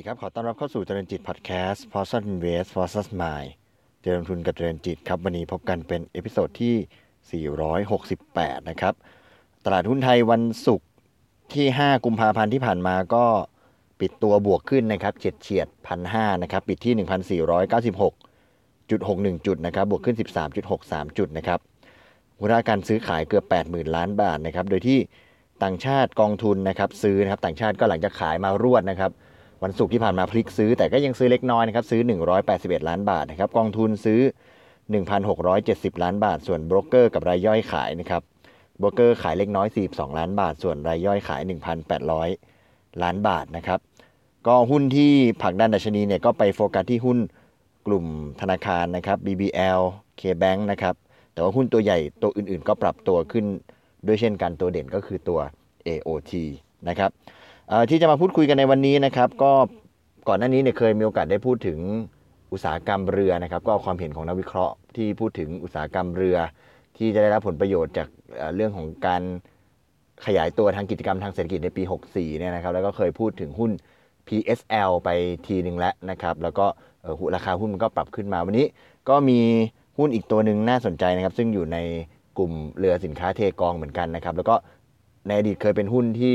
[0.00, 2.90] ดีครับ ขอต้อนรับเข้าสู่เจริญจิตพอดแคสต์ p o s t i n v e s t p o s
[3.08, 3.48] t Mind
[4.02, 7.44] เจริญทุนกับเจริญจิตครับ วันนี้พบกันเป็น episode ที่
[8.02, 8.94] 468 นะครับ
[9.64, 10.88] ตลาดหุ้นไทยวันศุกร์
[11.54, 13.24] ที่ 5 กุมภาพันธ์ที่ผ่านมาก็
[14.00, 20.16] ปิดตัวบวกขึ้นนะครับเฉียดเฉียดพันห้านะครับปิดที่ 1,496.61 จุดนะครับบวกขึ้น
[20.66, 21.58] 13.63 จุดนะครับ
[22.38, 24.98] มูลค่าการซื้อขายเกือบ 80,000 ล้านบาทนะครับโดยที่
[25.62, 29.12] ต่างชาติกองทุนนะครับซื้อนะครับต่างชาติก็หลังจากขายมารวดนะครับ
[29.64, 32.00] วันศุกร์ที่ผ่านมาพลิกซื้อแต่ก็ยังซื้อเล็กน้อยนะครับซื้อ
[32.44, 34.20] 181 ล้านบาทนะครับกองทุนซื้อ
[35.12, 38.22] 1,670 ล้านบาท ส่วนโบรกเกอร์กับรายย่อยขายนะครับ
[38.78, 41.42] โบรกเกอร์ขายเล็กน้อย 42 ล้านบาท ส่วนรายย่อยขาย
[42.22, 43.80] 1,800 ล้านบาทนะครับ
[44.46, 47.18] ก็หุ้นที่ผลักดันดัชนีเนี่ยก็ไปโฟกัสที่หุ้น
[47.86, 48.04] กลุ่ม
[48.40, 49.80] ธนาคารนะครับ BBL
[50.20, 50.94] KBank นะครับ
[51.32, 53.44] แต่ว่าหุ้นตัวใหญ่ตัวอื่นๆ ก็ปรับตัวขึ้น
[54.06, 55.40] ด้วยเช่นกันตัวเด่นก็คือตัว
[55.86, 56.32] AOT
[56.88, 57.10] นะครับ
[57.90, 59.52] ที่จะมาพูดคุยกันในวันนี้นะครับ ก็
[60.28, 61.78] ก่อนหน้านี้เนี่ยเคยมีโอกาสได้พูดถึง
[62.52, 66.36] อุตสาหกรรมเรือนะครับ ก็ความเห็นของนักวิเคราะห์ที่พูดถึงอุตสาหกรรมเรือ
[66.96, 68.08] ที่จะได้รับผลประโยชน์จาก
[68.54, 69.22] เรื่องของการ
[70.26, 71.82] ขยายตัวทางกิจกรรมทางเศรษฐกิจในปี
[72.12, 73.70] 64 เนี่ยนะครับ แล้วก็เคยพูดถึงหุ้น
[74.28, 75.08] PSL ไป
[75.46, 76.66] ทีหนึ่งแล้วนะครับ แล้วก็
[77.34, 78.66] ราคาหุ้นมันก็ปรับขึ้นมา วันนี้
[79.08, 79.40] ก็มี
[79.98, 81.78] หุ้นอีกตัวหนึ่งน่าสนใจนะครับ ซึ่งอยู่ใน
[82.38, 84.54] กลุ่มเรือสินค้าเทกองเหมือนกันนะครับ แล้วก็
[85.26, 86.34] ในอดีตเคยเป็นหุ้นที่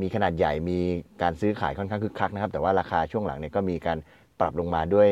[0.00, 0.78] มีขนาดใหญ่มี
[1.22, 3.98] การซื้อขายค่อนข้างคึกคักนะครับ แต่ว่าราคาช่วงหลังเนี่ยก็มีการ
[4.40, 5.08] ปรับลงมาด้วย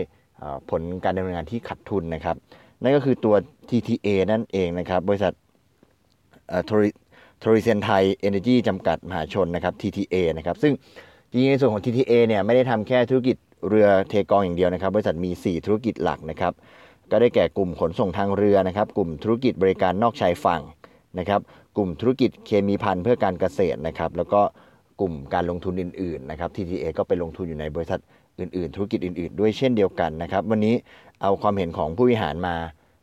[0.70, 2.36] ผลการดำเนินงานที่ขัดทุนนะครับ
[2.82, 3.34] นั่นก็คือตัว
[3.68, 5.32] TTA นั่นเองนะครับ บริษัท
[7.42, 10.72] ทริเซนไทยเอเนจีจำกัดมหาชนนะครับ TTA นะครับ ซึ่ง
[11.30, 13.36] จริงๆในส่วนของ TTA เนี่ยไม่ได้ทำแค่ธุรกิจ
[13.68, 16.52] เรือเทกองอย่างเดียวนะครับ บริษัทมี 4 ธุรกิจหลักนะครับ
[17.10, 20.62] ก็ได้แก่กลุ่มขนส่งทางเรือนะครับ กลุ่มธุรกิจบริการนอกชายฝั่ง
[21.18, 21.40] นะครับ
[21.76, 24.40] กลุ่มธุรกิจเคมีพันธุ์เพื่อการเกษตรนะครับ แล้วก็
[25.00, 28.00] กลุ่มการลงทุนอื่นๆนะครับ TTA ก็ไปลงทุนอยู่ในบริษัท
[28.40, 30.74] อื่นๆ ธุรกิจอื่น ๆ ด้วยเช่นเดียวกันนะครับ วันนี้
[31.22, 32.54] เอาความเห็นของผู้บริหารมา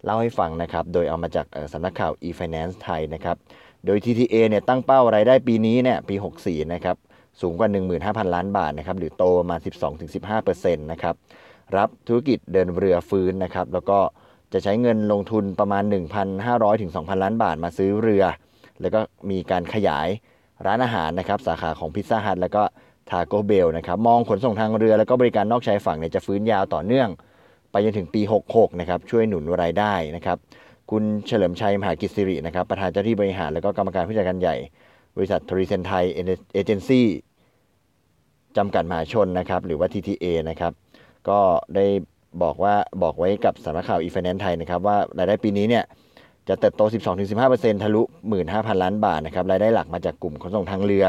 [0.06, 3.38] เล่าให้ฟังนะครับ โดยเอามาจากสำนักข่าว e-finance ไทยนะครับ
[3.86, 6.98] โดย TTA เนี่ยตั้งเป้ารายได้ปีนี้เนี่ยปี 64 นะครับ
[7.42, 7.70] สูงกว่า
[8.02, 9.58] 15,000 ล้านบาทนะครับ หรือโตมา
[10.40, 11.16] 12-15%นะครับ
[11.78, 14.00] รับธุรกิจเดินเรือฟื้นนะครับ แล้วก็
[14.54, 15.84] จะใช้เงินลงทุนประมาณ
[16.32, 18.24] 1,500ถึง2,000 ล้านบาทมาซื้อเรือ
[18.82, 19.00] แล้วก็
[19.30, 20.08] มีการขยาย
[20.66, 22.64] ร้านอาหารนะครับสาขาของพิซซ่าฮัทแล้วก็
[23.10, 27.10] ทาโกเบลนะครับมองขนส่งทางเรือแล้วก็บริการนอกชายฝั่งเนี่ยจะฟื้นยาวต่อเนื่อง
[27.72, 28.22] ไปจนถึงปี
[28.52, 30.38] 66 นะครับช่วยหนุนรายได้นะครับ
[30.92, 34.56] คุณเฉลิมชัยมหากิจสิรินะครับประธานเจ้าที่บริหารแล้วก็กรรมการผู้จัดการใหญ่
[35.16, 36.06] บริษัทโทรีเซนไทย
[36.54, 37.06] เอเยนต์ซีส์
[38.58, 40.74] จำกัดมหาชนนะครับหรือว่า TTA นะครับ
[41.30, 41.40] ก็
[41.76, 41.86] ได้
[42.44, 42.74] บอกว่า
[43.04, 45.84] บอกไว้กับสำนักข่าวอีไฟแนนซ์ไทยนะครับว่ารายได้ปีนี้เนี่ย
[46.48, 46.82] จะเติบโต
[47.32, 48.02] 12-15%ทะลุ
[48.42, 51.06] 15,000 ล้านบาทนะครับรายได้หลักมาจากกลุ่มขนส่งทางเรือ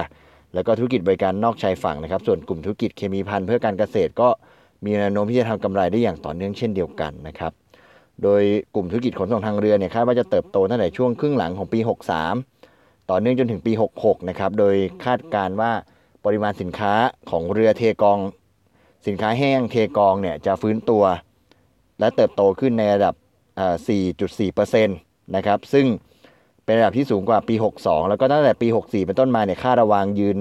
[0.54, 4.28] แล้วก็ธุรกิจบริการนอกชายฝั่งนะครับ ส่วนกลุ่มธุรกิจเคมีภัณฑ์เพื่อการเกษตรก็
[4.84, 7.52] มีแนวโน้มที่จะทำกำไรได้อย่างต่อเนื่องเช่นเดียวกันนะครับ
[8.22, 8.42] โดย
[8.74, 11.78] กลุ่มธุรกิจขนส่งทางเรือเนี่ยคาดว่าจะเติบโตตั้งแต่ช่วงครึ่งหลังของปี
[12.44, 15.72] 63 ต่อเนื่องจนถึงปี 66 นะครับ โดยคาดการว่า
[16.24, 16.92] ปริมาณสินค้า
[17.30, 18.18] ของเรือเทกอง
[19.06, 21.04] สินค้าแห้งเทกองเนี่ยจะฟื้นตัว
[22.00, 23.14] และเติบโตขึ้นในระดับ
[24.00, 25.86] 4.4%นะครับ ซึ่ง
[26.64, 30.36] เป็นระดับที่สูงกว่าปี 62 แล้วก็ตั้งแต่ปี 64 เป็นต้นมาเนี่ยค่าระวางยืน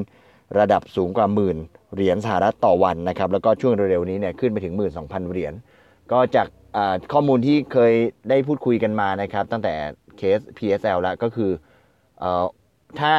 [0.59, 1.57] ระดับสูงกว่าหมื่น
[1.95, 5.53] เหรียญสหรัฐต่อวันนะครับ แล้วก็ช่วงเร็วๆนี้เนี่ยขึ้นไปถึง 12,000 เหรียญ
[6.11, 6.47] ก็จาก
[7.13, 7.93] ข้อมูลที่เคย
[8.29, 9.73] ได้พูดคุยกันมานะครับ ตั้งแต่
[10.17, 11.51] เคส PSL แล้วก็คือ
[12.99, 13.15] ถ้า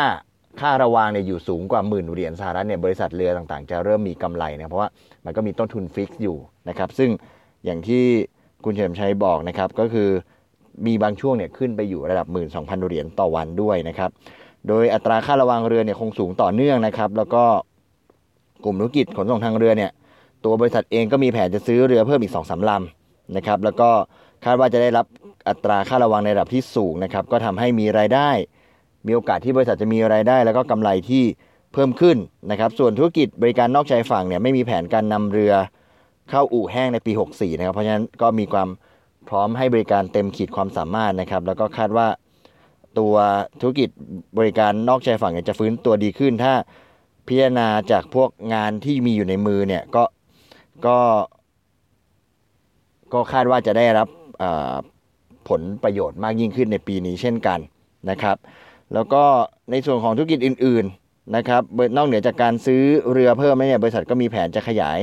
[0.60, 4.88] ค่าระวางเนี่ยอยู่สูงกว่าหมื่นเหรียญสหรัฐเนี่ยบริษัทเรือต่างๆ จะเริ่มมีกำไรนะเพราะว่า
[5.24, 6.36] มันก็มีต้นทุนฟิกซ์อยู่
[6.68, 7.10] นะครับซึ่ง
[7.64, 8.04] อย่างที่
[8.64, 10.08] คุณเฉลิมชัยบอกนะครับก็คือ
[10.86, 14.10] มีบางช่วงเนี่ยขึ้นไปอยู่ระดับ 12,000 เหรียญต่อวันด้วยนะครับ
[14.68, 17.44] โดยอัตราค่าระวางเรือเนี่ยคงสูงต่อเนื่องนะครับแล้วก็
[18.64, 19.90] กลุ่มธุรกิจขนส่งทางเรือเนี่ย
[20.44, 23.90] ตัวบริษัทเองก็มีแผนจะซื้อเรือเพิ่มอีก2อสาลำนะครับแล้วก็
[24.44, 25.06] คาดว่าจะได้รับ
[25.48, 28.30] อัตราค่าระวังในระดับที่สูงนะครับก็ทำให้มีรายได้
[29.06, 31.24] มีโอกาสที่บริษัทจะมีรายได้ แล้วก็กำไรที่
[31.72, 32.16] เพิ่มขึ้น
[32.50, 35.52] นะครับส่วนธุรกิจบริการนอกชายฝั่งเนี่ยไม่มีแผนการนำเรือ
[36.30, 38.68] เข้าอู่แห้งในปี 64 นะครับ เพราะฉะนั้นก็มีความ
[39.28, 42.06] พร้อมให้บริการเต็มขีดความสามารถนะครับ แล้วก็คาดว่า
[42.98, 43.14] ตัว
[43.60, 43.88] ธุรกิจ
[44.38, 46.54] บริการนอกชายฝั่งจะฟื้นตัวดีขึ้น ถ้า
[47.26, 50.04] พิจารณาจากพวกงานที่มีอยู่ในมือเนี่ยก็
[50.86, 50.98] ก็
[53.12, 54.08] ก็คาดว่าจะได้รับ
[55.48, 57.58] ผลประโยชน์มากยิ่งขึ้นในปีนี้เช่นกัน
[58.10, 58.36] นะครับ
[58.94, 59.22] แล้วก็
[59.70, 61.62] ในส่วนของธุรกิจอื่น ๆนะครับ
[61.96, 62.82] นอกเหนือจากการซื้อ
[63.12, 64.98] เรือเพิ่มเนี่ยบริษัทก็มีแผนจะขยาย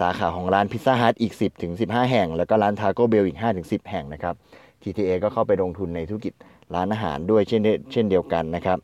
[0.00, 4.34] สาขาของร้านพิซซ่าฮัทอีก 10ถึง15แห่ง แล้วก็ร้านทาโก้เบลอีก5ถึง10 แห่งนะครับ
[4.82, 6.32] TTA ก็เข้าไปลงทุนในธุรกิจ
[6.74, 7.60] ร้านอาหารด้วยเช่น
[7.92, 8.78] เช่นเดียวกันนะครับ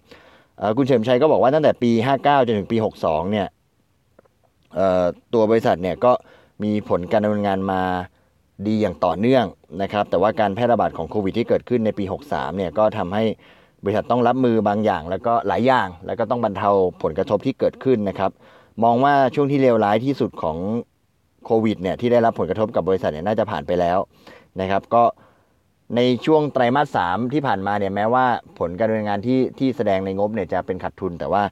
[0.76, 1.90] คุณเฉลิมชัยก็บอกว่าตั้งแต่ปี
[2.20, 3.46] 59 จนถึงปี 62 เนี่ย
[5.34, 6.12] ตัวบริษัทเนี่ยก็
[6.64, 7.82] มีผลการดำเนินงานมา
[8.66, 9.44] ดีอย่างต่อเนื่อง
[9.82, 13.24] นะครับ แต่ว่าการแพร่ระบาดของโควิดที่เกิดขึ้นในปี 63 เนี่ยก็ทำให้
[13.84, 16.70] บริษัทต้องรับมือบางอย่าง แล้วก็หลายอย่าง แล้วก็ต้องบรรเทา
[17.02, 18.30] ผลกระทบที่เกิดขึ้นนะครับ
[18.84, 20.56] มองว่าช่วงที่เลวร้ายที่สุดของ
[21.44, 23.98] โควิดเนี่ยที่ได้รับผลกระทบกับบริษัทเนี่ยน่าจะผ่านไปแล้ว
[24.60, 25.02] นะครับ ก็
[25.96, 28.24] ในช่วงไตรมาสสามที่ผ่านมาเนี่ยแม้ว่า
[28.58, 31.42] ผลการดำเนินงานที่ที่แสดงในงบเนี่ยจะเป็นขาดทุน แต่ว่า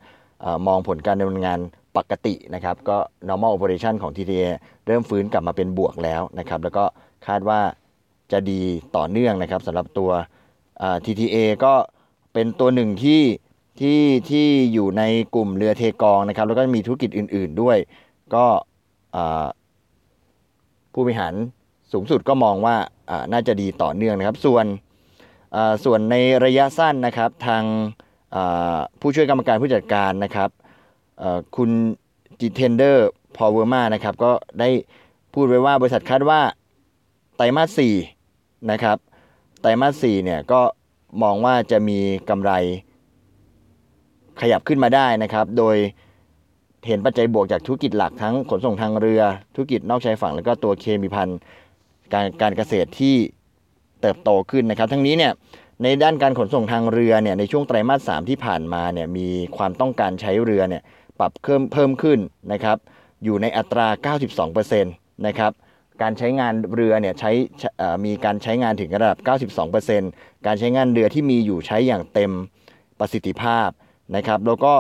[0.67, 1.61] มองผลการดำเนินงาน
[1.97, 2.97] ปกตินะครับก็
[3.29, 4.47] normal operation ของ TTA
[4.87, 6.85] เริ่มฟื้นกลับมาเป็นบวกแล้วนะครับ แล้วก็
[7.27, 7.61] คาดว่า
[8.33, 8.61] จะดี
[8.97, 10.11] ต่อเนื่องนะครับสำหรับตัว
[11.05, 11.75] TTA ก็
[12.39, 13.23] เป็นตัวหนึ่งที่
[13.81, 14.01] ที่
[14.31, 15.03] ที่อยู่ใน
[15.35, 17.77] กลุ่มเรือเทกองนะครับ แล้วก็มีธุรกิจอื่น ๆด้วย
[18.35, 18.47] ก็
[20.93, 21.35] ผู้บริหาร
[21.93, 22.77] สูงสุดก็มองว่า
[23.33, 24.67] น่าจะดีต่อเนื่องนะครับ ส่วน
[25.85, 27.63] ส่วนในระยะสั้นนะครับทาง
[29.01, 30.51] ผู้ช่วยกรรมการผู้จัดการนะครับ
[31.57, 31.71] คุณ
[32.41, 34.69] จิเทนเดอร์พอเวอร์มานะครับก็ได้
[35.35, 36.41] พูดไว้ว่าบริษัทคาดว่า
[37.37, 37.95] ไตรมาสสี่
[38.71, 38.97] นะครับ
[39.61, 40.61] ไตรมาสสี่เนี่ยก็
[41.23, 41.99] มองว่าจะมี
[42.31, 42.53] กำไร
[44.41, 45.77] ขยับขึ้นมาได้นะครับ โดย
[46.87, 49.23] เห็นปัจจัยบวกจากธุรกิจหลักทั้งขนส่งทางเรือ
[49.55, 51.29] ธุรกิจนอกชายฝั่ง แล้วก็ตัวเคมีพัน
[52.13, 53.15] การการเกษตรที่
[54.01, 55.33] เติบโตขึ้นนะครับ ทั้งนี้เนี่ย
[55.83, 60.83] ในด้านการขนส่งทางเรือเนี่ยในช่วงไตรมาสสที่ผ่านมาเนี่ยมีความต้องการใช้เรือเนี่ย
[61.19, 62.19] ปรับเพิ่มเพิ่มขึ้น
[62.53, 62.77] นะครับ
[63.25, 64.15] อยู่ในอัตรา
[64.57, 65.53] 92%นะครับ
[66.03, 67.31] การใช้งานเรือเนี่ยใช้
[68.05, 69.19] มีการใช้งานถึงระดับ
[69.83, 72.33] 92%การใช้งานเรือที่มีอยู่ใช้อย่างเต็ม
[72.99, 73.69] ประสิทธิภาพ
[74.17, 74.75] นะครับ แล้วก็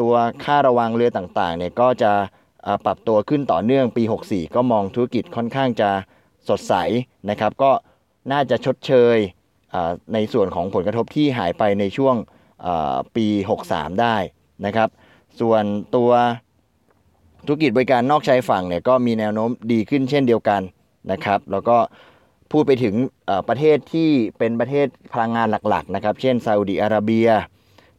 [0.00, 2.12] ตัวค่าระวังเรือต่างๆเนี่ยก็จะ
[2.84, 5.90] ปรับตัวขึ้นต่อเนื่องปี 64 ก็มองธุรกิจค่อนข้างจะ
[6.48, 6.74] สดใส
[7.30, 7.70] นะครับ ก็
[8.32, 9.16] น่าจะชดเชย
[10.14, 12.14] ในส่วนของผลกระทบที่หายไปในช่วง
[13.16, 13.26] ปี
[13.64, 14.16] 63 ได้
[14.66, 14.88] นะครับ
[15.40, 15.62] ส่วน
[15.96, 16.10] ตัว
[17.46, 20.60] ธุรกิจบริการนอกชายฝั่งเนี่ยก็มีแนวโน้มดีขึ้นเช่นเดียวกัน
[21.12, 21.76] นะครับ แล้วก็
[22.52, 22.94] พูดไปถึง
[23.48, 27.28] ประเทศที่เป็นประเทศพลังงานหลักๆนะครับ เช่นซาอุดีอาระเบีย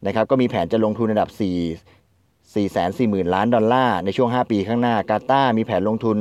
[0.05, 1.39] นะครับก็มีแผนจะลงทุนระดับ 4
[2.53, 6.17] 4 4 0 0 0 ล้านดอลลาร์ในช่วง 5 ปีข้างหน้ากาตาร์มีแผนลงทุน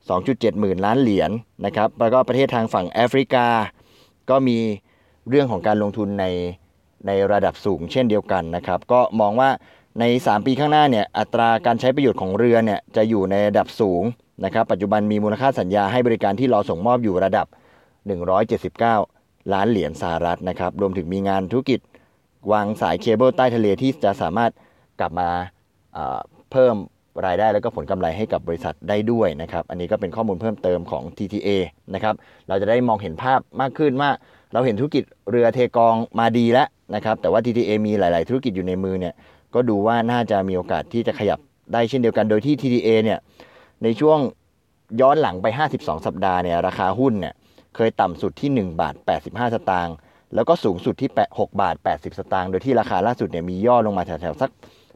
[0.00, 1.32] 2.7 หมื่นล้านเหรียญน
[1.64, 3.46] นะครับแล้วก็ประเทศทางฝั่งแอฟริกา
[4.30, 4.58] ก็มี
[5.28, 6.24] เรื่องของการลงทุนใน
[7.06, 9.50] ในระดับสูงเช่นเดียวกันนะครับ ก็มองว่า
[10.00, 14.02] ใน 3 ปีข้างหน้าเนี่ยอัตราการใช้ประโยชน์ของเรือเนี่ยจะอยู่ในระดับสูง
[14.44, 17.46] นะครับปัจจุบันมีมูลค่าสัญญาให้บริการที่รอส่งมอบอยู่ระดับ
[18.28, 21.80] 179 ล้านเหรียญสหรัฐนะครับรวมถึงมีงานธุรกิจ
[22.52, 24.50] วางสายเคเบิลใต้ทะเลที่จะสามารถ
[25.00, 25.28] กลับมา
[26.52, 26.74] เพิ่ม
[27.26, 31.48] รายได้แล้วก็ผลกำไรให้กับบริษัทได้ด้วยนะครับ อันนี้ก็เป็นข้อมูลเพิ่มเติมของ TTA
[31.94, 32.14] นะครับ
[32.48, 34.10] เราจะได้มองเห็นภาพมากขึ้นว่า
[34.54, 39.14] เราเห็นธุรกิจเรือเทกองมาดีแล้วนะครับแต่ว่า TTA มีหลาย ๆ ธุรกิจอยู่ในมือเนี่ย
[39.54, 41.38] ก็ดูว่าน่าจะมีโอกาสที่จะขยับ
[41.72, 43.18] ได้เช่นเดียวกันโดยที่ TTA เนี่ย
[43.82, 44.18] ในช่วง
[45.00, 45.46] ย้อนหลังไป
[45.76, 47.34] 52 สัปดาห์เนี่ยราคาหุ้นเนี่ย
[47.76, 49.94] เคยต่ำสุดที่ 1 บาท 85 สตางค์
[50.34, 54.50] แล้วก็สูงสุดที่ 6 บาท 80 สตางค์โดยที่ราคาล่าสุดเนี่ยมีย่อลงมาแถวๆสัก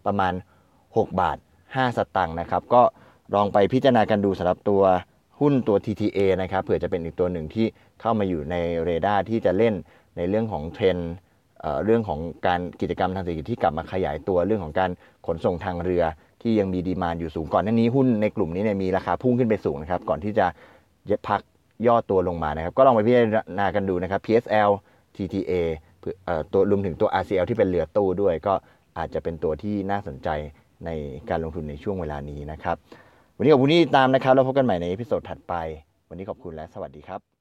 [0.06, 0.32] ประมาณ
[0.76, 2.82] 6 บาท 5 สตางค์นะครับก็
[3.34, 4.82] ลองไปพิจารณากันดูสำหรับตัว
[5.40, 7.66] หุ้นตัว TTA นะครับเผื่อจะเป็นอีกตัวหนึ่งที่
[8.00, 9.74] เข้ามาอยู่ในเรดาร์ที่จะเล่น
[10.16, 10.96] ในเรื่องของเทรน
[11.84, 14.90] เรื่องของการกิจกรรมทางเศรษฐกิจที่กลับมาขยายตัวเรื่องของการ
[15.26, 16.04] ขนส่งทางเรือ
[16.42, 20.46] ที่ยังมี demand อยู่สูงก่อนหน้านี้หุ้นในกลุ่มนี้เนี่ยมีราคาพุ่งขึ้นไปสูงนะครับก่อนที่จะ
[21.28, 21.40] พัก
[21.86, 23.26] ย่อตัวลงมานะครับก็ลองไปพิจาร
[23.58, 24.70] ณากันดูนะครับ PSL
[25.16, 25.52] TTA
[26.52, 28.54] ตัวรวมถึงตัว RCL ที่เป็นเรือตู้ด้วย ก็
[28.98, 30.28] อาจจะเป็นตัวที่น่าสนใจ
[30.86, 30.90] ใน
[31.30, 32.76] การลงทุนในช่วงเวลานี้นะครับ
[33.38, 35.54] วันนี้ขอบคุณที่ตามนะครับ แล้วพบกันใหม่ในเอพิโซดถัดไป
[36.08, 37.37] วันนี้ขอบคุณและสวัสดีครับ